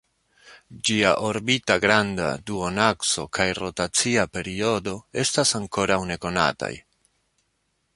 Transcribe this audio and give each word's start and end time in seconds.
Ĝiaj 0.87 1.11
orbita 1.27 1.75
granda 1.83 2.31
duonakso 2.49 3.27
kaj 3.39 3.47
rotacia 3.61 4.27
periodo 4.39 4.97
estas 5.27 5.57
ankoraŭ 5.63 6.01
nekonataj. 6.15 6.77